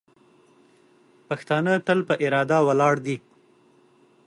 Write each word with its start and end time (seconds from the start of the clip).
پښتانه 1.29 1.73
تل 1.85 1.99
په 2.07 2.13
اراده 2.25 2.57
ولاړ 2.67 2.95
دي. 3.05 3.17